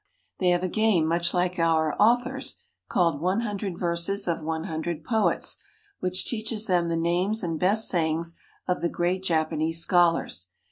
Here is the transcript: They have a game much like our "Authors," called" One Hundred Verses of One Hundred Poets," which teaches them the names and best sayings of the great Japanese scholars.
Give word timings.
They 0.39 0.49
have 0.49 0.63
a 0.63 0.67
game 0.67 1.05
much 1.05 1.31
like 1.31 1.59
our 1.59 1.95
"Authors," 1.99 2.63
called" 2.89 3.21
One 3.21 3.41
Hundred 3.41 3.77
Verses 3.77 4.27
of 4.27 4.41
One 4.41 4.63
Hundred 4.63 5.03
Poets," 5.03 5.59
which 5.99 6.25
teaches 6.25 6.65
them 6.65 6.89
the 6.89 6.97
names 6.97 7.43
and 7.43 7.59
best 7.59 7.87
sayings 7.87 8.33
of 8.67 8.81
the 8.81 8.89
great 8.89 9.21
Japanese 9.21 9.79
scholars. 9.79 10.47